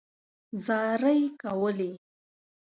زارۍ 0.65 1.21
کولې. 1.41 1.91